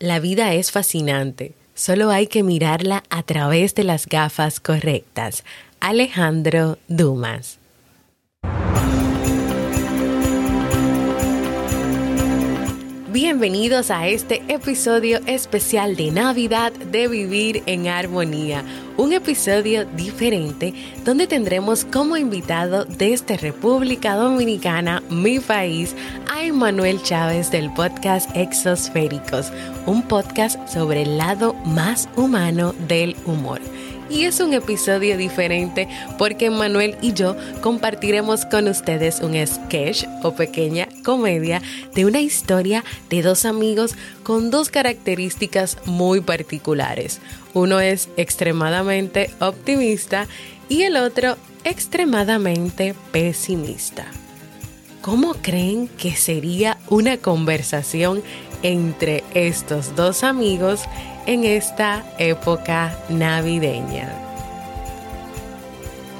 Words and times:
La 0.00 0.20
vida 0.20 0.54
es 0.54 0.70
fascinante, 0.70 1.54
solo 1.74 2.10
hay 2.10 2.28
que 2.28 2.44
mirarla 2.44 3.02
a 3.10 3.24
través 3.24 3.74
de 3.74 3.82
las 3.82 4.06
gafas 4.06 4.60
correctas. 4.60 5.42
Alejandro 5.80 6.78
Dumas. 6.86 7.58
Bienvenidos 13.10 13.90
a 13.90 14.06
este 14.06 14.42
episodio 14.48 15.20
especial 15.24 15.96
de 15.96 16.10
Navidad 16.10 16.72
de 16.72 17.08
Vivir 17.08 17.62
en 17.64 17.88
Armonía, 17.88 18.62
un 18.98 19.14
episodio 19.14 19.86
diferente 19.86 20.74
donde 21.06 21.26
tendremos 21.26 21.86
como 21.86 22.18
invitado 22.18 22.84
desde 22.84 23.38
República 23.38 24.14
Dominicana, 24.14 25.02
mi 25.08 25.40
país, 25.40 25.96
a 26.30 26.42
Emanuel 26.42 27.02
Chávez 27.02 27.50
del 27.50 27.72
podcast 27.72 28.28
Exosféricos, 28.36 29.50
un 29.86 30.02
podcast 30.02 30.68
sobre 30.68 31.00
el 31.00 31.16
lado 31.16 31.54
más 31.64 32.10
humano 32.14 32.74
del 32.88 33.16
humor 33.24 33.62
y 34.10 34.24
es 34.24 34.40
un 34.40 34.54
episodio 34.54 35.16
diferente 35.16 35.88
porque 36.18 36.50
Manuel 36.50 36.96
y 37.02 37.12
yo 37.12 37.36
compartiremos 37.60 38.46
con 38.46 38.68
ustedes 38.68 39.20
un 39.20 39.34
sketch 39.46 40.04
o 40.22 40.34
pequeña 40.34 40.88
comedia 41.04 41.62
de 41.94 42.06
una 42.06 42.20
historia 42.20 42.84
de 43.10 43.22
dos 43.22 43.44
amigos 43.44 43.94
con 44.22 44.50
dos 44.50 44.70
características 44.70 45.78
muy 45.84 46.20
particulares. 46.20 47.20
Uno 47.54 47.80
es 47.80 48.08
extremadamente 48.16 49.30
optimista 49.40 50.26
y 50.68 50.82
el 50.82 50.96
otro 50.96 51.36
extremadamente 51.64 52.94
pesimista. 53.12 54.06
¿Cómo 55.02 55.34
creen 55.34 55.88
que 55.88 56.14
sería 56.16 56.78
una 56.88 57.16
conversación 57.16 58.22
entre 58.62 59.24
estos 59.34 59.94
dos 59.94 60.24
amigos 60.24 60.82
en 61.28 61.44
esta 61.44 62.02
época 62.16 62.98
navideña. 63.10 64.10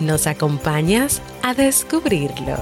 ¿Nos 0.01 0.27
acompañas 0.27 1.23
a 1.43 1.55
descubrirlo? 1.55 2.59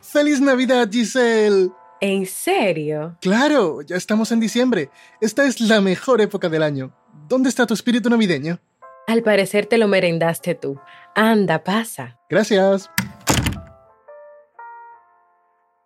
¡Feliz 0.00 0.40
Navidad, 0.40 0.88
Giselle! 0.90 1.68
¿En 2.00 2.24
serio? 2.24 3.18
Claro, 3.20 3.82
ya 3.82 3.96
estamos 3.96 4.32
en 4.32 4.40
diciembre. 4.40 4.88
Esta 5.20 5.44
es 5.44 5.60
la 5.60 5.82
mejor 5.82 6.22
época 6.22 6.48
del 6.48 6.62
año. 6.62 6.90
¿Dónde 7.28 7.50
está 7.50 7.66
tu 7.66 7.74
espíritu 7.74 8.08
navideño? 8.08 8.58
Al 9.08 9.22
parecer 9.22 9.64
te 9.64 9.78
lo 9.78 9.88
merendaste 9.88 10.54
tú. 10.54 10.78
Anda, 11.14 11.64
pasa. 11.64 12.20
Gracias. 12.28 12.90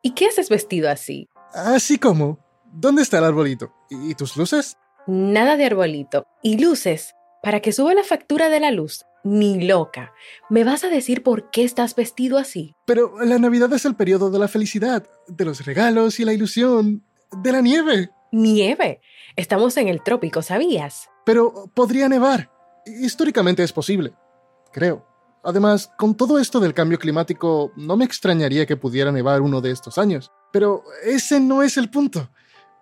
¿Y 0.03 0.11
qué 0.11 0.27
haces 0.27 0.49
vestido 0.49 0.91
así? 0.91 1.29
Así 1.55 1.99
como. 1.99 2.41
¿Dónde 2.73 3.03
está 3.03 3.19
el 3.19 3.25
arbolito? 3.25 3.73
¿Y 3.89 4.17
tus 4.17 4.37
luces? 4.37 4.77
Nada 5.07 5.57
de 5.57 5.67
arbolito. 5.67 6.27
¿Y 6.43 6.59
luces? 6.59 7.15
Para 7.45 7.61
que 7.61 7.71
suba 7.71 7.95
la 7.95 8.03
factura 8.03 8.49
de 8.49 8.59
la 8.59 8.73
luz. 8.73 9.05
Ni 9.23 9.69
loca. 9.69 10.13
¿Me 10.51 10.65
vas 10.65 10.83
a 10.83 10.89
decir 10.89 11.23
por 11.23 11.49
qué 11.51 11.63
estás 11.63 11.95
vestido 11.95 12.39
así? 12.39 12.75
Pero 12.87 13.21
la 13.21 13.39
Navidad 13.39 13.73
es 13.73 13.85
el 13.85 13.95
periodo 13.95 14.33
de 14.33 14.41
la 14.41 14.49
felicidad, 14.49 15.07
de 15.29 15.45
los 15.45 15.65
regalos 15.65 16.19
y 16.19 16.25
la 16.25 16.33
ilusión, 16.33 17.05
de 17.31 17.53
la 17.53 17.61
nieve. 17.61 18.11
¿Nieve? 18.33 19.01
Estamos 19.37 19.77
en 19.77 19.87
el 19.87 20.03
trópico, 20.03 20.43
¿sabías? 20.43 21.09
Pero 21.25 21.71
podría 21.73 22.09
nevar. 22.09 22.51
Históricamente 22.87 23.63
es 23.63 23.73
posible, 23.73 24.13
creo. 24.73 25.07
Además, 25.45 25.91
con 25.99 26.17
todo 26.17 26.39
esto 26.39 26.61
del 26.61 26.75
cambio 26.75 26.99
climático, 26.99 27.73
no 27.77 27.97
me 27.97 28.05
extrañaría 28.05 28.67
que 28.67 28.77
pudiera 28.77 29.11
nevar 29.11 29.41
uno 29.41 29.61
de 29.61 29.73
estos 29.73 29.99
años. 29.99 30.31
Pero 30.53 30.85
ese 31.05 31.41
no 31.41 31.63
es 31.63 31.77
el 31.77 31.91
punto. 31.91 32.31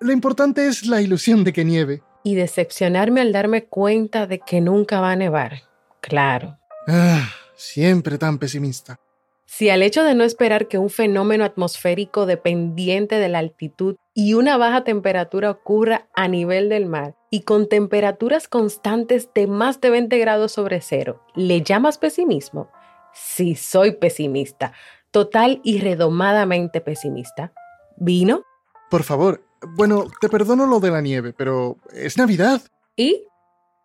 Lo 0.00 0.12
importante 0.12 0.66
es 0.66 0.86
la 0.86 1.00
ilusión 1.00 1.42
de 1.44 1.52
que 1.52 1.64
nieve. 1.64 2.02
Y 2.22 2.34
decepcionarme 2.34 3.22
al 3.22 3.32
darme 3.32 3.64
cuenta 3.64 4.26
de 4.26 4.40
que 4.40 4.60
nunca 4.60 5.00
va 5.00 5.12
a 5.12 5.16
nevar. 5.16 5.62
Claro. 6.02 6.58
Ah, 6.86 7.30
siempre 7.54 8.18
tan 8.18 8.38
pesimista. 8.38 8.98
Si 9.46 9.68
al 9.70 9.82
hecho 9.82 10.04
de 10.04 10.14
no 10.14 10.24
esperar 10.24 10.68
que 10.68 10.78
un 10.78 10.90
fenómeno 10.90 11.44
atmosférico 11.44 12.26
dependiente 12.26 13.16
de 13.16 13.28
la 13.28 13.38
altitud 13.38 13.96
y 14.14 14.34
una 14.34 14.56
baja 14.58 14.84
temperatura 14.84 15.50
ocurra 15.50 16.08
a 16.14 16.28
nivel 16.28 16.68
del 16.68 16.86
mar 16.86 17.16
y 17.30 17.42
con 17.42 17.68
temperaturas 17.68 18.48
constantes 18.48 19.30
de 19.34 19.46
más 19.46 19.80
de 19.80 19.90
20 19.90 20.18
grados 20.18 20.52
sobre 20.52 20.80
cero, 20.80 21.24
¿le 21.34 21.62
llamas 21.62 21.96
pesimismo? 21.96 22.70
Sí, 23.14 23.54
soy 23.54 23.92
pesimista, 23.92 24.72
total 25.10 25.60
y 25.62 25.80
redomadamente 25.80 26.80
pesimista. 26.80 27.52
¿Vino? 27.96 28.42
Por 28.90 29.04
favor, 29.04 29.44
bueno, 29.76 30.06
te 30.20 30.28
perdono 30.28 30.66
lo 30.66 30.80
de 30.80 30.90
la 30.90 31.00
nieve, 31.00 31.32
pero 31.32 31.76
es 31.92 32.18
Navidad. 32.18 32.60
¿Y? 32.96 33.24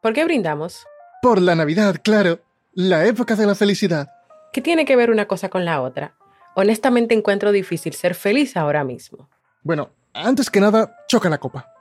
¿Por 0.01 0.13
qué 0.13 0.25
brindamos? 0.25 0.85
Por 1.21 1.41
la 1.41 1.55
Navidad, 1.55 1.97
claro, 2.03 2.39
la 2.73 3.05
época 3.05 3.35
de 3.35 3.45
la 3.45 3.55
felicidad. 3.55 4.09
¿Qué 4.53 4.61
tiene 4.61 4.85
que 4.85 4.95
ver 4.95 5.11
una 5.11 5.27
cosa 5.27 5.49
con 5.49 5.65
la 5.65 5.81
otra? 5.81 6.15
Honestamente 6.55 7.13
encuentro 7.13 7.51
difícil 7.51 7.93
ser 7.93 8.15
feliz 8.15 8.55
ahora 8.55 8.83
mismo. 8.83 9.29
Bueno, 9.63 9.91
antes 10.13 10.49
que 10.49 10.61
nada, 10.61 10.95
choca 11.07 11.29
la 11.29 11.39
copa. 11.39 11.74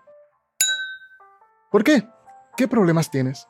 ¿Por 1.75 1.83
qué? 1.83 2.07
¿Qué 2.57 2.69
problemas 2.69 3.11
tienes? 3.11 3.49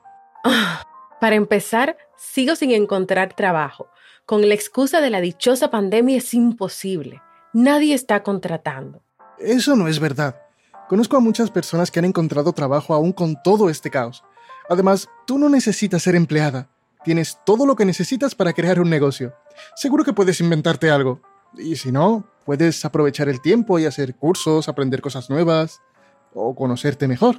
para 1.20 1.36
empezar, 1.36 1.98
sigo 2.16 2.56
sin 2.56 2.70
encontrar 2.70 3.34
trabajo. 3.34 3.90
Con 4.24 4.48
la 4.48 4.54
excusa 4.54 5.02
de 5.02 5.10
la 5.10 5.20
dichosa 5.20 5.70
pandemia 5.70 6.16
es 6.16 6.32
imposible. 6.32 7.20
Nadie 7.52 7.92
está 7.92 8.22
contratando. 8.22 9.02
Eso 9.38 9.76
no 9.76 9.88
es 9.88 10.00
verdad. 10.00 10.40
Conozco 10.88 11.18
a 11.18 11.20
muchas 11.20 11.50
personas 11.50 11.90
que 11.90 11.98
han 11.98 12.06
encontrado 12.06 12.54
trabajo 12.54 12.94
aún 12.94 13.12
con 13.12 13.36
todo 13.42 13.68
este 13.68 13.90
caos. 13.90 14.24
Además, 14.70 15.06
tú 15.26 15.36
no 15.36 15.50
necesitas 15.50 16.02
ser 16.02 16.16
empleada. 16.16 16.70
Tienes 17.04 17.38
todo 17.44 17.66
lo 17.66 17.76
que 17.76 17.84
necesitas 17.84 18.34
para 18.34 18.54
crear 18.54 18.80
un 18.80 18.88
negocio. 18.88 19.34
Seguro 19.76 20.02
que 20.02 20.14
puedes 20.14 20.41
inventarte 20.41 20.91
algo. 20.91 21.20
Y 21.58 21.76
si 21.76 21.92
no, 21.92 22.26
puedes 22.46 22.86
aprovechar 22.86 23.28
el 23.28 23.42
tiempo 23.42 23.78
y 23.78 23.84
hacer 23.84 24.14
cursos, 24.14 24.70
aprender 24.70 25.02
cosas 25.02 25.28
nuevas 25.28 25.82
o 26.32 26.54
conocerte 26.54 27.06
mejor. 27.06 27.38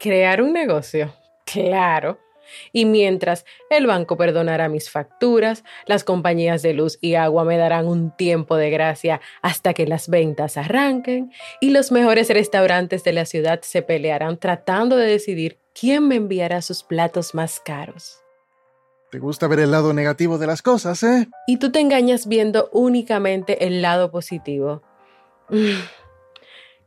Crear 0.00 0.42
un 0.42 0.52
negocio. 0.52 1.14
Claro. 1.44 2.18
Y 2.72 2.84
mientras 2.84 3.44
el 3.68 3.86
banco 3.86 4.16
perdonará 4.16 4.68
mis 4.68 4.90
facturas, 4.90 5.62
las 5.86 6.04
compañías 6.04 6.62
de 6.62 6.72
luz 6.74 6.98
y 7.00 7.14
agua 7.14 7.44
me 7.44 7.56
darán 7.56 7.86
un 7.86 8.10
tiempo 8.16 8.56
de 8.56 8.70
gracia 8.70 9.20
hasta 9.42 9.74
que 9.74 9.86
las 9.86 10.08
ventas 10.08 10.56
arranquen 10.56 11.30
y 11.60 11.70
los 11.70 11.92
mejores 11.92 12.28
restaurantes 12.28 13.04
de 13.04 13.12
la 13.12 13.24
ciudad 13.24 13.60
se 13.62 13.82
pelearán 13.82 14.38
tratando 14.38 14.96
de 14.96 15.06
decidir 15.06 15.58
quién 15.78 16.08
me 16.08 16.16
enviará 16.16 16.62
sus 16.62 16.82
platos 16.82 17.34
más 17.34 17.60
caros. 17.60 18.20
Te 19.10 19.18
gusta 19.18 19.48
ver 19.48 19.60
el 19.60 19.72
lado 19.72 19.92
negativo 19.92 20.38
de 20.38 20.46
las 20.46 20.62
cosas, 20.62 21.02
¿eh? 21.02 21.28
Y 21.46 21.58
tú 21.58 21.72
te 21.72 21.80
engañas 21.80 22.26
viendo 22.26 22.68
únicamente 22.72 23.66
el 23.66 23.82
lado 23.82 24.12
positivo. 24.12 24.82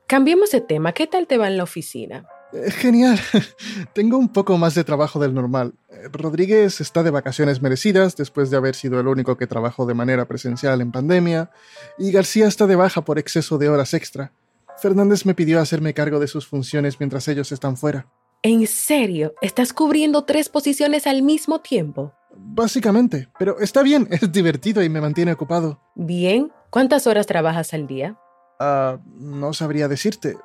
Cambiemos 0.08 0.52
de 0.52 0.62
tema. 0.62 0.94
¿Qué 0.94 1.06
tal 1.06 1.28
te 1.28 1.38
va 1.38 1.48
en 1.48 1.58
la 1.58 1.64
oficina? 1.64 2.26
Eh, 2.54 2.72
genial. 2.72 3.20
Tengo 3.94 4.18
un 4.18 4.30
poco 4.30 4.58
más 4.58 4.76
de 4.76 4.84
trabajo 4.84 5.20
del 5.20 5.34
normal. 5.34 5.74
Eh, 5.90 6.08
Rodríguez 6.12 6.82
está 6.82 7.04
de 7.04 7.12
vacaciones 7.12 7.62
merecidas 7.62 8.16
después 8.16 8.50
de 8.50 8.58
haber 8.58 8.76
sido 8.76 9.00
el 9.00 9.08
único 9.08 9.38
que 9.38 9.48
trabajó 9.48 9.86
de 9.86 9.94
manera 9.94 10.26
presencial 10.26 10.82
en 10.82 10.92
pandemia. 10.92 11.52
Y 11.98 12.12
García 12.12 12.48
está 12.48 12.68
de 12.68 12.76
baja 12.76 13.02
por 13.02 13.18
exceso 13.18 13.58
de 13.58 13.70
horas 13.70 13.94
extra. 13.94 14.32
Fernández 14.78 15.26
me 15.26 15.34
pidió 15.34 15.60
hacerme 15.60 15.94
cargo 15.94 16.20
de 16.20 16.28
sus 16.28 16.48
funciones 16.48 17.00
mientras 17.00 17.28
ellos 17.28 17.52
están 17.52 17.78
fuera. 17.78 18.08
¿En 18.42 18.68
serio? 18.68 19.34
¿Estás 19.42 19.72
cubriendo 19.72 20.26
tres 20.26 20.50
posiciones 20.50 21.08
al 21.08 21.22
mismo 21.22 21.62
tiempo? 21.62 22.14
Básicamente, 22.36 23.30
pero 23.40 23.60
está 23.60 23.84
bien, 23.84 24.08
es 24.12 24.32
divertido 24.32 24.84
y 24.84 24.90
me 24.90 25.02
mantiene 25.02 25.32
ocupado. 25.32 25.80
Bien, 25.96 26.52
¿cuántas 26.70 27.08
horas 27.08 27.26
trabajas 27.26 27.74
al 27.74 27.88
día? 27.88 28.18
Ah, 28.60 29.00
no 29.18 29.54
sabría 29.54 29.88
decirte. 29.88 30.36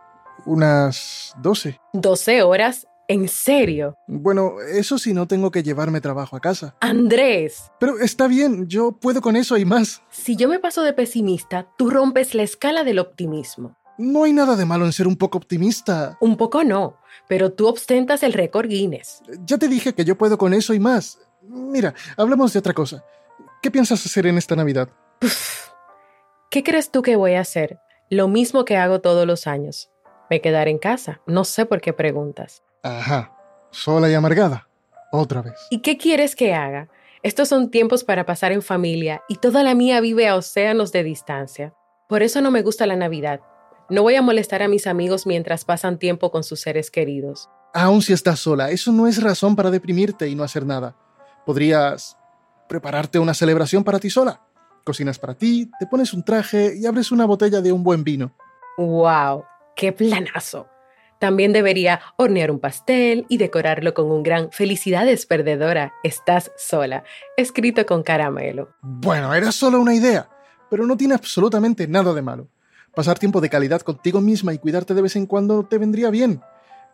Unas 0.48 1.34
12. 1.42 1.78
¿12 1.92 2.42
horas? 2.42 2.86
¿En 3.06 3.28
serio? 3.28 3.96
Bueno, 4.06 4.54
eso 4.60 4.98
sí 4.98 5.12
no 5.12 5.28
tengo 5.28 5.50
que 5.50 5.62
llevarme 5.62 6.00
trabajo 6.00 6.36
a 6.36 6.40
casa. 6.40 6.74
Andrés. 6.80 7.70
Pero 7.78 7.98
está 7.98 8.28
bien, 8.28 8.66
yo 8.66 8.92
puedo 8.92 9.20
con 9.20 9.36
eso 9.36 9.58
y 9.58 9.66
más. 9.66 10.02
Si 10.10 10.36
yo 10.36 10.48
me 10.48 10.58
paso 10.58 10.82
de 10.82 10.94
pesimista, 10.94 11.68
tú 11.76 11.90
rompes 11.90 12.34
la 12.34 12.44
escala 12.44 12.82
del 12.82 12.98
optimismo. 12.98 13.76
No 13.98 14.24
hay 14.24 14.32
nada 14.32 14.56
de 14.56 14.64
malo 14.64 14.86
en 14.86 14.92
ser 14.92 15.06
un 15.06 15.16
poco 15.16 15.36
optimista. 15.36 16.16
Un 16.20 16.38
poco 16.38 16.64
no, 16.64 16.96
pero 17.28 17.52
tú 17.52 17.66
ostentas 17.66 18.22
el 18.22 18.32
récord 18.32 18.68
Guinness. 18.68 19.22
Ya 19.44 19.58
te 19.58 19.68
dije 19.68 19.94
que 19.94 20.06
yo 20.06 20.16
puedo 20.16 20.38
con 20.38 20.54
eso 20.54 20.72
y 20.72 20.80
más. 20.80 21.18
Mira, 21.42 21.92
hablemos 22.16 22.54
de 22.54 22.58
otra 22.58 22.72
cosa. 22.72 23.04
¿Qué 23.60 23.70
piensas 23.70 24.04
hacer 24.06 24.26
en 24.26 24.38
esta 24.38 24.56
Navidad? 24.56 24.88
¿Qué 26.50 26.62
crees 26.62 26.90
tú 26.90 27.02
que 27.02 27.16
voy 27.16 27.34
a 27.34 27.40
hacer? 27.40 27.80
Lo 28.08 28.28
mismo 28.28 28.64
que 28.64 28.78
hago 28.78 29.02
todos 29.02 29.26
los 29.26 29.46
años. 29.46 29.90
Me 30.30 30.40
quedaré 30.40 30.70
en 30.70 30.78
casa. 30.78 31.20
No 31.26 31.44
sé 31.44 31.66
por 31.66 31.80
qué 31.80 31.92
preguntas. 31.92 32.62
Ajá. 32.82 33.32
Sola 33.70 34.10
y 34.10 34.14
amargada. 34.14 34.68
otra 35.10 35.42
vez. 35.42 35.54
¿Y 35.70 35.80
qué 35.80 35.96
quieres 35.96 36.36
que 36.36 36.54
haga? 36.54 36.88
Estos 37.22 37.48
son 37.48 37.70
tiempos 37.70 38.04
para 38.04 38.26
pasar 38.26 38.52
en 38.52 38.62
familia 38.62 39.22
y 39.28 39.36
toda 39.36 39.62
la 39.62 39.74
mía 39.74 40.00
vive 40.00 40.28
a 40.28 40.36
océanos 40.36 40.92
de 40.92 41.02
distancia. 41.02 41.74
Por 42.08 42.22
eso 42.22 42.40
no 42.40 42.50
me 42.50 42.62
gusta 42.62 42.86
la 42.86 42.96
Navidad. 42.96 43.40
No 43.90 44.02
voy 44.02 44.14
a 44.16 44.22
molestar 44.22 44.62
a 44.62 44.68
mis 44.68 44.86
amigos 44.86 45.26
mientras 45.26 45.64
pasan 45.64 45.98
tiempo 45.98 46.30
con 46.30 46.44
sus 46.44 46.60
seres 46.60 46.90
queridos. 46.90 47.48
Aún 47.74 48.02
si 48.02 48.12
estás 48.12 48.40
sola, 48.40 48.70
eso 48.70 48.92
no 48.92 49.06
es 49.06 49.22
razón 49.22 49.56
para 49.56 49.70
deprimirte 49.70 50.28
y 50.28 50.34
no 50.34 50.44
hacer 50.44 50.64
nada. 50.64 50.94
Podrías 51.44 52.16
prepararte 52.68 53.18
una 53.18 53.34
celebración 53.34 53.82
para 53.82 53.98
ti 53.98 54.10
sola. 54.10 54.42
Cocinas 54.84 55.18
para 55.18 55.34
ti, 55.34 55.70
te 55.78 55.86
pones 55.86 56.12
un 56.14 56.22
traje 56.22 56.74
y 56.76 56.86
abres 56.86 57.10
una 57.10 57.26
botella 57.26 57.60
de 57.60 57.72
un 57.72 57.82
buen 57.82 58.04
vino. 58.04 58.32
¡Wow! 58.76 59.44
¡Qué 59.78 59.92
planazo! 59.92 60.66
También 61.20 61.52
debería 61.52 62.00
hornear 62.16 62.50
un 62.50 62.58
pastel 62.58 63.26
y 63.28 63.38
decorarlo 63.38 63.94
con 63.94 64.10
un 64.10 64.24
gran 64.24 64.50
Felicidades 64.50 65.24
perdedora, 65.24 65.94
estás 66.02 66.50
sola, 66.56 67.04
escrito 67.36 67.86
con 67.86 68.02
caramelo. 68.02 68.70
Bueno, 68.82 69.32
era 69.32 69.52
solo 69.52 69.80
una 69.80 69.94
idea, 69.94 70.28
pero 70.68 70.84
no 70.84 70.96
tiene 70.96 71.14
absolutamente 71.14 71.86
nada 71.86 72.12
de 72.12 72.22
malo. 72.22 72.48
Pasar 72.92 73.20
tiempo 73.20 73.40
de 73.40 73.50
calidad 73.50 73.82
contigo 73.82 74.20
misma 74.20 74.52
y 74.52 74.58
cuidarte 74.58 74.94
de 74.94 75.02
vez 75.02 75.14
en 75.14 75.26
cuando 75.26 75.64
te 75.64 75.78
vendría 75.78 76.10
bien. 76.10 76.40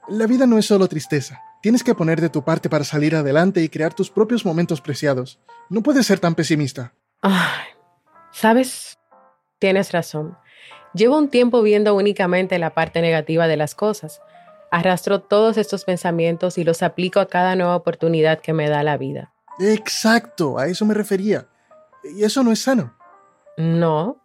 La 0.06 0.26
vida 0.26 0.44
no 0.44 0.58
es 0.58 0.66
solo 0.66 0.86
tristeza. 0.86 1.40
Tienes 1.62 1.82
que 1.82 1.94
poner 1.94 2.20
de 2.20 2.28
tu 2.28 2.44
parte 2.44 2.68
para 2.68 2.84
salir 2.84 3.16
adelante 3.16 3.62
y 3.62 3.70
crear 3.70 3.94
tus 3.94 4.10
propios 4.10 4.44
momentos 4.44 4.82
preciados. 4.82 5.40
No 5.70 5.82
puedes 5.82 6.06
ser 6.06 6.20
tan 6.20 6.34
pesimista. 6.34 6.92
Ay, 7.22 7.64
¿sabes? 8.30 8.98
Tienes 9.58 9.90
razón. 9.90 10.36
Llevo 10.94 11.18
un 11.18 11.28
tiempo 11.28 11.60
viendo 11.62 11.94
únicamente 11.94 12.58
la 12.58 12.70
parte 12.70 13.00
negativa 13.00 13.48
de 13.48 13.56
las 13.56 13.74
cosas. 13.74 14.22
Arrastro 14.70 15.20
todos 15.20 15.56
estos 15.56 15.84
pensamientos 15.84 16.56
y 16.56 16.62
los 16.62 16.84
aplico 16.84 17.18
a 17.18 17.26
cada 17.26 17.56
nueva 17.56 17.74
oportunidad 17.74 18.40
que 18.40 18.52
me 18.52 18.68
da 18.68 18.84
la 18.84 18.96
vida. 18.96 19.32
Exacto, 19.58 20.56
a 20.56 20.68
eso 20.68 20.84
me 20.84 20.94
refería. 20.94 21.48
Y 22.04 22.22
eso 22.22 22.44
no 22.44 22.52
es 22.52 22.60
sano. 22.60 22.96
No, 23.56 24.24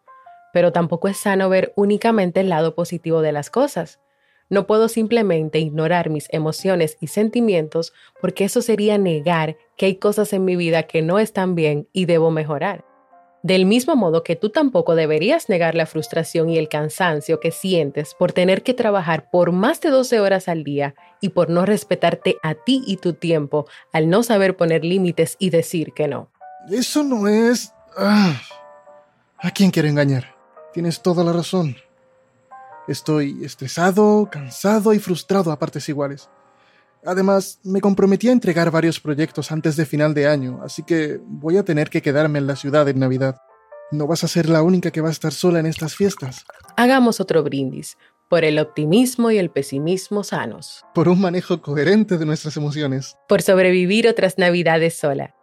pero 0.53 0.71
tampoco 0.71 1.07
es 1.07 1.17
sano 1.17 1.49
ver 1.49 1.73
únicamente 1.75 2.41
el 2.41 2.49
lado 2.49 2.75
positivo 2.75 3.21
de 3.21 3.31
las 3.31 3.49
cosas. 3.49 3.99
No 4.49 4.67
puedo 4.67 4.89
simplemente 4.89 5.59
ignorar 5.59 6.09
mis 6.09 6.27
emociones 6.31 6.97
y 6.99 7.07
sentimientos 7.07 7.93
porque 8.21 8.45
eso 8.45 8.61
sería 8.61 8.97
negar 8.97 9.57
que 9.75 9.87
hay 9.87 9.95
cosas 9.95 10.33
en 10.33 10.45
mi 10.45 10.55
vida 10.55 10.83
que 10.83 11.01
no 11.01 11.19
están 11.19 11.55
bien 11.55 11.87
y 11.93 12.05
debo 12.05 12.31
mejorar. 12.31 12.88
Del 13.41 13.65
mismo 13.65 13.95
modo 13.95 14.23
que 14.23 14.35
tú 14.35 14.49
tampoco 14.49 14.95
deberías 14.95 15.47
negar 15.47 15.73
la 15.73 15.85
frustración 15.85 16.49
y 16.49 16.57
el 16.57 16.67
cansancio 16.67 17.39
que 17.39 17.51
sientes 17.51 18.13
por 18.13 18.33
tener 18.33 18.63
que 18.63 18.73
trabajar 18.73 19.29
por 19.31 19.53
más 19.53 19.79
de 19.79 19.89
12 19.89 20.19
horas 20.19 20.49
al 20.49 20.65
día 20.65 20.93
y 21.21 21.29
por 21.29 21.49
no 21.49 21.65
respetarte 21.65 22.35
a 22.43 22.55
ti 22.55 22.83
y 22.85 22.97
tu 22.97 23.13
tiempo 23.13 23.65
al 23.93 24.09
no 24.09 24.23
saber 24.23 24.57
poner 24.57 24.83
límites 24.83 25.37
y 25.39 25.51
decir 25.51 25.93
que 25.93 26.07
no. 26.07 26.29
Eso 26.69 27.03
no 27.03 27.27
es... 27.27 27.73
Ah. 27.97 28.41
¿A 29.37 29.51
quién 29.51 29.71
quiero 29.71 29.87
engañar? 29.87 30.35
Tienes 30.73 31.01
toda 31.01 31.23
la 31.23 31.31
razón. 31.31 31.77
Estoy 32.89 33.45
estresado, 33.45 34.27
cansado 34.29 34.93
y 34.93 34.99
frustrado 34.99 35.51
a 35.51 35.59
partes 35.59 35.87
iguales. 35.87 36.29
Además, 37.05 37.59
me 37.63 37.81
comprometí 37.81 38.29
a 38.29 38.33
entregar 38.33 38.71
varios 38.71 38.99
proyectos 38.99 39.51
antes 39.51 39.75
de 39.75 39.85
final 39.85 40.13
de 40.13 40.27
año, 40.27 40.59
así 40.63 40.83
que 40.83 41.19
voy 41.25 41.57
a 41.57 41.63
tener 41.63 41.89
que 41.89 42.01
quedarme 42.01 42.39
en 42.39 42.47
la 42.47 42.55
ciudad 42.55 42.87
en 42.89 42.99
Navidad. 42.99 43.41
No 43.91 44.05
vas 44.05 44.23
a 44.23 44.27
ser 44.27 44.49
la 44.49 44.61
única 44.61 44.91
que 44.91 45.01
va 45.01 45.07
a 45.07 45.11
estar 45.11 45.31
sola 45.31 45.59
en 45.59 45.65
estas 45.65 45.95
fiestas. 45.95 46.45
Hagamos 46.75 47.19
otro 47.19 47.41
brindis, 47.41 47.97
por 48.29 48.43
el 48.43 48.59
optimismo 48.59 49.31
y 49.31 49.37
el 49.37 49.49
pesimismo 49.49 50.23
sanos. 50.23 50.85
Por 50.93 51.09
un 51.09 51.19
manejo 51.21 51.61
coherente 51.61 52.17
de 52.17 52.25
nuestras 52.25 52.55
emociones. 52.57 53.17
Por 53.27 53.41
sobrevivir 53.41 54.07
otras 54.07 54.37
Navidades 54.37 54.97
sola. 54.97 55.33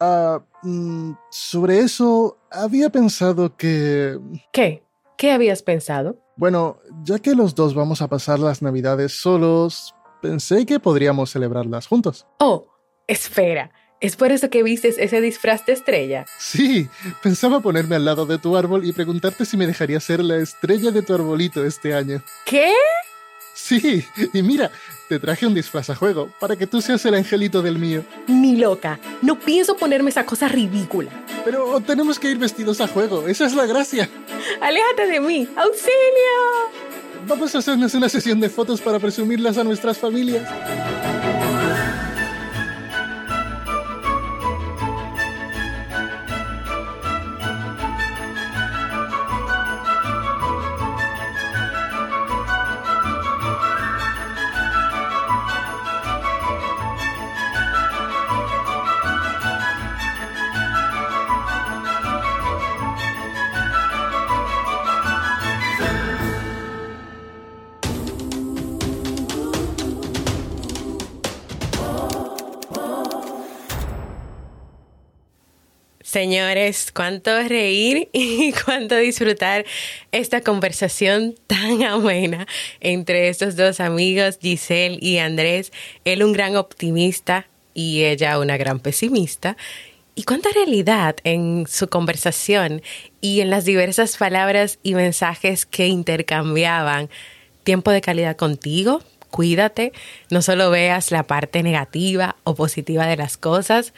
Ah, 0.00 0.44
mm, 0.62 1.12
sobre 1.30 1.78
eso, 1.78 2.36
había 2.50 2.90
pensado 2.90 3.56
que... 3.56 4.18
¿Qué? 4.52 4.82
¿Qué 5.16 5.32
habías 5.32 5.62
pensado? 5.62 6.18
Bueno, 6.36 6.78
ya 7.04 7.20
que 7.20 7.34
los 7.34 7.54
dos 7.54 7.74
vamos 7.74 8.02
a 8.02 8.08
pasar 8.08 8.40
las 8.40 8.60
Navidades 8.60 9.12
solos, 9.20 9.94
Pensé 10.24 10.64
que 10.64 10.80
podríamos 10.80 11.30
celebrarlas 11.30 11.86
juntos. 11.86 12.26
Oh, 12.38 12.66
espera. 13.06 13.70
¿Es 14.00 14.16
por 14.16 14.32
eso 14.32 14.48
que 14.48 14.62
vistes 14.62 14.96
ese 14.96 15.20
disfraz 15.20 15.66
de 15.66 15.74
estrella? 15.74 16.24
Sí, 16.38 16.88
pensaba 17.22 17.60
ponerme 17.60 17.96
al 17.96 18.06
lado 18.06 18.24
de 18.24 18.38
tu 18.38 18.56
árbol 18.56 18.86
y 18.86 18.92
preguntarte 18.92 19.44
si 19.44 19.58
me 19.58 19.66
dejaría 19.66 20.00
ser 20.00 20.24
la 20.24 20.36
estrella 20.36 20.90
de 20.92 21.02
tu 21.02 21.12
arbolito 21.12 21.62
este 21.62 21.92
año. 21.92 22.22
¿Qué? 22.46 22.72
Sí, 23.54 24.02
y 24.32 24.42
mira, 24.42 24.70
te 25.10 25.18
traje 25.18 25.46
un 25.46 25.52
disfraz 25.52 25.90
a 25.90 25.94
juego 25.94 26.30
para 26.40 26.56
que 26.56 26.66
tú 26.66 26.80
seas 26.80 27.04
el 27.04 27.16
angelito 27.16 27.60
del 27.60 27.78
mío. 27.78 28.02
Ni 28.26 28.56
loca, 28.56 28.98
no 29.20 29.38
pienso 29.38 29.76
ponerme 29.76 30.08
esa 30.08 30.24
cosa 30.24 30.48
ridícula. 30.48 31.10
Pero 31.44 31.82
tenemos 31.82 32.18
que 32.18 32.30
ir 32.30 32.38
vestidos 32.38 32.80
a 32.80 32.88
juego, 32.88 33.28
esa 33.28 33.44
es 33.44 33.54
la 33.54 33.66
gracia. 33.66 34.08
Aléjate 34.62 35.06
de 35.06 35.20
mí, 35.20 35.46
auxilio. 35.54 36.83
Vamos 37.26 37.54
a 37.54 37.58
hacernos 37.58 37.94
una 37.94 38.08
sesión 38.08 38.38
de 38.40 38.50
fotos 38.50 38.80
para 38.80 38.98
presumirlas 38.98 39.56
a 39.56 39.64
nuestras 39.64 39.98
familias. 39.98 40.46
Señores, 76.14 76.92
cuánto 76.92 77.42
reír 77.42 78.08
y 78.12 78.52
cuánto 78.52 78.94
disfrutar 78.94 79.64
esta 80.12 80.42
conversación 80.42 81.34
tan 81.48 81.82
amena 81.82 82.46
entre 82.78 83.28
estos 83.28 83.56
dos 83.56 83.80
amigos, 83.80 84.38
Giselle 84.40 84.96
y 85.00 85.18
Andrés. 85.18 85.72
Él 86.04 86.22
un 86.22 86.32
gran 86.32 86.54
optimista 86.54 87.48
y 87.74 88.04
ella 88.04 88.38
una 88.38 88.56
gran 88.56 88.78
pesimista. 88.78 89.56
Y 90.14 90.22
cuánta 90.22 90.50
realidad 90.50 91.16
en 91.24 91.66
su 91.66 91.88
conversación 91.88 92.80
y 93.20 93.40
en 93.40 93.50
las 93.50 93.64
diversas 93.64 94.16
palabras 94.16 94.78
y 94.84 94.94
mensajes 94.94 95.66
que 95.66 95.88
intercambiaban. 95.88 97.10
Tiempo 97.64 97.90
de 97.90 98.00
calidad 98.00 98.36
contigo, 98.36 99.02
cuídate, 99.30 99.92
no 100.30 100.42
solo 100.42 100.70
veas 100.70 101.10
la 101.10 101.24
parte 101.24 101.64
negativa 101.64 102.36
o 102.44 102.54
positiva 102.54 103.08
de 103.08 103.16
las 103.16 103.36
cosas, 103.36 103.92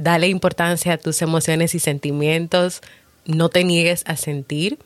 Dale 0.00 0.28
importancia 0.28 0.94
a 0.94 0.96
tus 0.96 1.20
emociones 1.20 1.74
y 1.74 1.78
sentimientos. 1.78 2.80
No 3.26 3.50
te 3.50 3.64
niegues 3.64 4.02
a 4.06 4.16
sentir. 4.16 4.78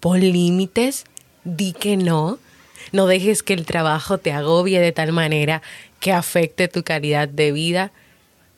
Pon 0.00 0.18
límites. 0.18 1.04
Di 1.44 1.74
que 1.74 1.98
no. 1.98 2.38
No 2.90 3.06
dejes 3.06 3.42
que 3.42 3.52
el 3.52 3.66
trabajo 3.66 4.16
te 4.16 4.32
agobie 4.32 4.80
de 4.80 4.92
tal 4.92 5.12
manera 5.12 5.60
que 6.00 6.10
afecte 6.10 6.68
tu 6.68 6.84
calidad 6.84 7.28
de 7.28 7.52
vida. 7.52 7.92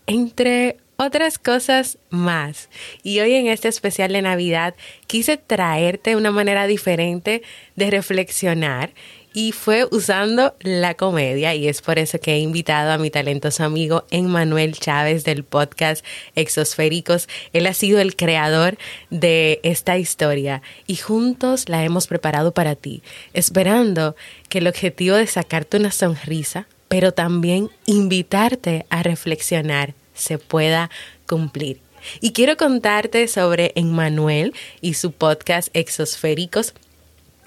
Entre 0.06 0.76
otras 0.98 1.36
cosas 1.36 1.98
más. 2.10 2.68
Y 3.02 3.18
hoy 3.18 3.34
en 3.34 3.48
este 3.48 3.66
especial 3.66 4.12
de 4.12 4.22
Navidad 4.22 4.76
quise 5.08 5.36
traerte 5.36 6.14
una 6.14 6.30
manera 6.30 6.68
diferente 6.68 7.42
de 7.74 7.90
reflexionar 7.90 8.92
y 9.38 9.52
fue 9.52 9.86
usando 9.92 10.56
la 10.62 10.94
comedia 10.94 11.54
y 11.54 11.68
es 11.68 11.80
por 11.80 12.00
eso 12.00 12.18
que 12.18 12.34
he 12.34 12.40
invitado 12.40 12.90
a 12.90 12.98
mi 12.98 13.08
talentoso 13.08 13.62
amigo 13.62 14.02
Emmanuel 14.10 14.76
Chávez 14.76 15.22
del 15.22 15.44
podcast 15.44 16.04
Exosféricos. 16.34 17.28
Él 17.52 17.66
ha 17.68 17.72
sido 17.72 18.00
el 18.00 18.16
creador 18.16 18.78
de 19.10 19.60
esta 19.62 19.96
historia 19.96 20.60
y 20.88 20.96
juntos 20.96 21.68
la 21.68 21.84
hemos 21.84 22.08
preparado 22.08 22.50
para 22.50 22.74
ti, 22.74 23.00
esperando 23.32 24.16
que 24.48 24.58
el 24.58 24.66
objetivo 24.66 25.14
de 25.14 25.28
sacarte 25.28 25.76
una 25.76 25.92
sonrisa, 25.92 26.66
pero 26.88 27.12
también 27.12 27.70
invitarte 27.86 28.86
a 28.90 29.04
reflexionar, 29.04 29.94
se 30.14 30.38
pueda 30.38 30.90
cumplir. 31.28 31.78
Y 32.20 32.32
quiero 32.32 32.56
contarte 32.56 33.28
sobre 33.28 33.70
Emmanuel 33.76 34.52
y 34.80 34.94
su 34.94 35.12
podcast 35.12 35.68
Exosféricos 35.74 36.74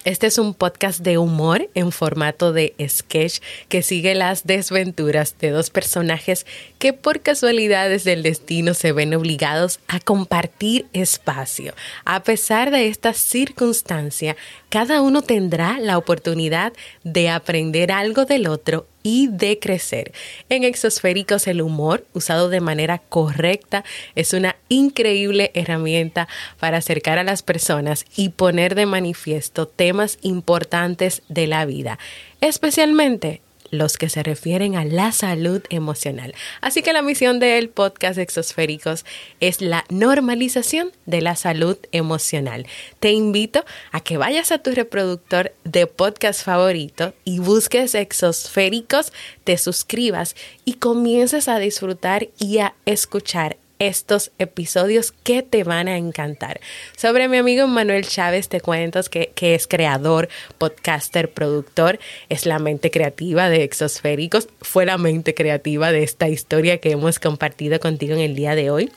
este 0.03 0.27
es 0.27 0.39
un 0.39 0.55
podcast 0.55 1.01
de 1.01 1.19
humor 1.19 1.69
en 1.75 1.91
formato 1.91 2.53
de 2.53 2.73
sketch 2.87 3.39
que 3.69 3.83
sigue 3.83 4.15
las 4.15 4.47
desventuras 4.47 5.35
de 5.39 5.51
dos 5.51 5.69
personajes 5.69 6.47
que 6.79 6.91
por 6.91 7.21
casualidades 7.21 8.03
del 8.03 8.23
destino 8.23 8.73
se 8.73 8.93
ven 8.93 9.13
obligados 9.13 9.79
a 9.87 9.99
compartir 9.99 10.87
espacio. 10.93 11.75
A 12.03 12.23
pesar 12.23 12.71
de 12.71 12.87
esta 12.87 13.13
circunstancia, 13.13 14.35
cada 14.69 15.01
uno 15.01 15.21
tendrá 15.21 15.79
la 15.79 15.99
oportunidad 15.99 16.73
de 17.03 17.29
aprender 17.29 17.91
algo 17.91 18.25
del 18.25 18.47
otro 18.47 18.87
y 19.03 19.27
de 19.27 19.59
crecer. 19.59 20.13
En 20.49 20.63
Exosféricos 20.63 21.47
el 21.47 21.61
humor, 21.61 22.05
usado 22.13 22.49
de 22.49 22.61
manera 22.61 22.99
correcta, 22.99 23.83
es 24.15 24.33
una 24.33 24.55
increíble 24.69 25.51
herramienta 25.53 26.27
para 26.59 26.77
acercar 26.77 27.17
a 27.17 27.23
las 27.23 27.43
personas 27.43 28.05
y 28.15 28.29
poner 28.29 28.75
de 28.75 28.85
manifiesto 28.85 29.67
temas 29.67 30.17
importantes 30.21 31.23
de 31.29 31.47
la 31.47 31.65
vida, 31.65 31.99
especialmente 32.41 33.41
los 33.71 33.97
que 33.97 34.09
se 34.09 34.21
refieren 34.21 34.75
a 34.75 34.85
la 34.85 35.11
salud 35.11 35.63
emocional. 35.69 36.35
Así 36.61 36.83
que 36.83 36.93
la 36.93 37.01
misión 37.01 37.39
del 37.39 37.69
podcast 37.69 38.19
Exosféricos 38.19 39.05
es 39.39 39.61
la 39.61 39.85
normalización 39.89 40.91
de 41.05 41.21
la 41.21 41.35
salud 41.35 41.77
emocional. 41.91 42.67
Te 42.99 43.11
invito 43.11 43.65
a 43.91 44.01
que 44.01 44.17
vayas 44.17 44.51
a 44.51 44.59
tu 44.59 44.71
reproductor 44.71 45.53
de 45.63 45.87
podcast 45.87 46.43
favorito 46.43 47.13
y 47.23 47.39
busques 47.39 47.95
Exosféricos, 47.95 49.13
te 49.43 49.57
suscribas 49.57 50.35
y 50.65 50.73
comiences 50.73 51.47
a 51.47 51.57
disfrutar 51.57 52.27
y 52.37 52.59
a 52.59 52.75
escuchar 52.85 53.57
estos 53.81 54.31
episodios 54.37 55.11
que 55.11 55.41
te 55.41 55.63
van 55.63 55.87
a 55.87 55.97
encantar. 55.97 56.61
Sobre 56.95 57.27
mi 57.27 57.37
amigo 57.37 57.65
Manuel 57.67 58.07
Chávez 58.07 58.47
te 58.47 58.61
cuento 58.61 59.01
que, 59.09 59.31
que 59.33 59.55
es 59.55 59.67
creador, 59.67 60.29
podcaster, 60.59 61.31
productor, 61.31 61.99
es 62.29 62.45
la 62.45 62.59
mente 62.59 62.91
creativa 62.91 63.49
de 63.49 63.63
Exosféricos, 63.63 64.47
fue 64.61 64.85
la 64.85 64.99
mente 64.99 65.33
creativa 65.33 65.91
de 65.91 66.03
esta 66.03 66.29
historia 66.29 66.77
que 66.77 66.91
hemos 66.91 67.17
compartido 67.17 67.79
contigo 67.79 68.13
en 68.13 68.19
el 68.19 68.35
día 68.35 68.53
de 68.53 68.69
hoy. 68.69 68.91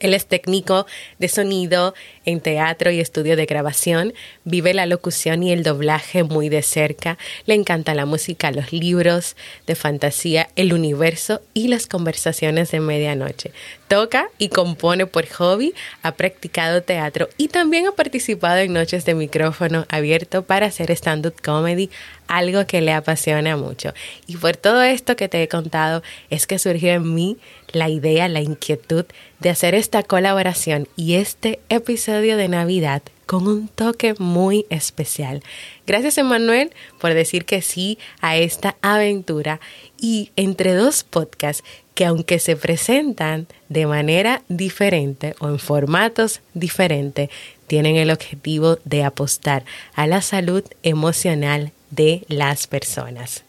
Él 0.00 0.14
es 0.14 0.26
técnico 0.26 0.86
de 1.18 1.28
sonido 1.28 1.94
en 2.28 2.40
teatro 2.40 2.90
y 2.90 3.00
estudio 3.00 3.36
de 3.36 3.46
grabación, 3.46 4.12
vive 4.44 4.74
la 4.74 4.84
locución 4.84 5.42
y 5.42 5.50
el 5.50 5.62
doblaje 5.62 6.24
muy 6.24 6.50
de 6.50 6.60
cerca, 6.60 7.16
le 7.46 7.54
encanta 7.54 7.94
la 7.94 8.04
música, 8.04 8.50
los 8.50 8.70
libros 8.70 9.34
de 9.66 9.74
fantasía, 9.74 10.50
el 10.54 10.74
universo 10.74 11.40
y 11.54 11.68
las 11.68 11.86
conversaciones 11.86 12.70
de 12.70 12.80
medianoche. 12.80 13.52
Toca 13.88 14.28
y 14.36 14.50
compone 14.50 15.06
por 15.06 15.26
hobby, 15.26 15.72
ha 16.02 16.12
practicado 16.12 16.82
teatro 16.82 17.30
y 17.38 17.48
también 17.48 17.86
ha 17.86 17.92
participado 17.92 18.58
en 18.58 18.74
noches 18.74 19.06
de 19.06 19.14
micrófono 19.14 19.86
abierto 19.88 20.42
para 20.42 20.66
hacer 20.66 20.90
stand-up 20.90 21.40
comedy, 21.42 21.88
algo 22.26 22.66
que 22.66 22.82
le 22.82 22.92
apasiona 22.92 23.56
mucho. 23.56 23.94
Y 24.26 24.36
por 24.36 24.56
todo 24.56 24.82
esto 24.82 25.16
que 25.16 25.30
te 25.30 25.42
he 25.42 25.48
contado 25.48 26.02
es 26.28 26.46
que 26.46 26.58
surgió 26.58 26.92
en 26.92 27.14
mí 27.14 27.38
la 27.72 27.88
idea, 27.88 28.28
la 28.28 28.40
inquietud 28.40 29.06
de 29.40 29.50
hacer 29.50 29.74
esta 29.74 30.02
colaboración 30.02 30.88
y 30.96 31.14
este 31.14 31.60
de 32.20 32.48
Navidad 32.48 33.02
con 33.26 33.46
un 33.46 33.68
toque 33.68 34.14
muy 34.18 34.66
especial. 34.70 35.42
Gracias 35.86 36.18
Emanuel 36.18 36.70
por 37.00 37.14
decir 37.14 37.44
que 37.44 37.62
sí 37.62 37.98
a 38.20 38.36
esta 38.36 38.76
aventura 38.82 39.60
y 40.00 40.30
entre 40.36 40.74
dos 40.74 41.04
podcasts 41.04 41.62
que 41.94 42.06
aunque 42.06 42.38
se 42.38 42.56
presentan 42.56 43.46
de 43.68 43.86
manera 43.86 44.42
diferente 44.48 45.34
o 45.40 45.48
en 45.48 45.58
formatos 45.58 46.40
diferentes, 46.54 47.28
tienen 47.66 47.96
el 47.96 48.10
objetivo 48.10 48.78
de 48.84 49.04
apostar 49.04 49.64
a 49.94 50.06
la 50.06 50.22
salud 50.22 50.64
emocional 50.82 51.72
de 51.90 52.24
las 52.28 52.66
personas. 52.66 53.44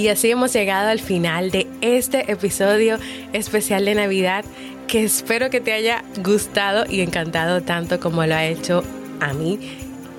Y 0.00 0.08
así 0.08 0.30
hemos 0.30 0.54
llegado 0.54 0.88
al 0.88 0.98
final 0.98 1.50
de 1.50 1.66
este 1.82 2.32
episodio 2.32 2.96
especial 3.34 3.84
de 3.84 3.94
Navidad 3.94 4.46
que 4.86 5.04
espero 5.04 5.50
que 5.50 5.60
te 5.60 5.74
haya 5.74 6.02
gustado 6.24 6.86
y 6.88 7.02
encantado 7.02 7.60
tanto 7.60 8.00
como 8.00 8.24
lo 8.24 8.34
ha 8.34 8.46
hecho 8.46 8.82
a 9.20 9.34
mí. 9.34 9.58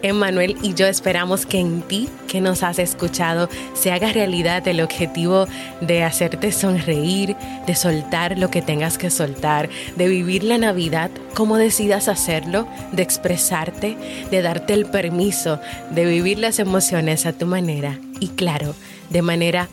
Emmanuel 0.04 0.56
y 0.62 0.76
yo 0.76 0.86
esperamos 0.86 1.48
que 1.48 1.60
en 1.60 1.82
ti, 1.82 2.10
que 2.28 2.42
nos 2.42 2.62
has 2.62 2.78
escuchado, 2.78 3.50
se 3.74 3.92
haga 3.92 4.14
realidad 4.14 4.68
el 4.68 4.82
objetivo 4.82 5.48
de 5.82 6.04
hacerte 6.04 6.52
sonreír, 6.52 7.36
de 7.66 7.74
soltar 7.74 8.38
lo 8.38 8.52
que 8.52 8.62
tengas 8.62 9.00
que 9.00 9.10
soltar, 9.10 9.68
de 9.96 10.08
vivir 10.08 10.44
la 10.44 10.60
Navidad 10.60 11.10
como 11.34 11.58
decidas 11.58 12.08
hacerlo, 12.08 12.68
de 12.92 13.02
expresarte, 13.02 13.98
de 14.30 14.42
darte 14.44 14.74
el 14.74 14.86
permiso 14.86 15.60
de 15.90 16.06
vivir 16.06 16.38
las 16.38 16.60
emociones 16.60 17.26
a 17.26 17.34
tu 17.34 17.48
manera. 17.48 17.98
Y 18.20 18.28
claro, 18.28 18.76
de 19.12 19.22
manera 19.22 19.70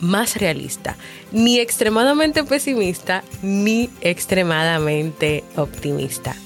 más 0.00 0.36
realista, 0.36 0.96
ni 1.30 1.58
extremadamente 1.58 2.44
pesimista, 2.44 3.22
ni 3.42 3.88
extremadamente 4.00 5.44
optimista. 5.56 6.36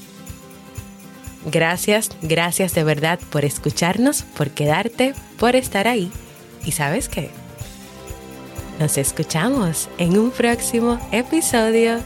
Gracias, 1.46 2.10
gracias 2.22 2.74
de 2.74 2.84
verdad 2.84 3.18
por 3.30 3.44
escucharnos, 3.44 4.22
por 4.22 4.50
quedarte, 4.50 5.14
por 5.38 5.56
estar 5.56 5.88
ahí. 5.88 6.10
¿Y 6.64 6.72
sabes 6.72 7.08
qué? 7.08 7.30
Nos 8.78 8.98
escuchamos 8.98 9.88
en 9.96 10.18
un 10.18 10.30
próximo 10.30 11.00
episodio 11.12 12.00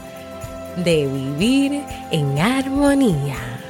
de 0.77 1.07
Vivir 1.07 1.81
en 2.11 2.39
Armonía. 2.39 3.60